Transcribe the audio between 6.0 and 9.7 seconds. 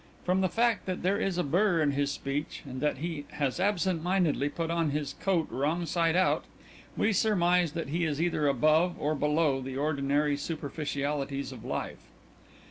out, we surmise that he is either above or below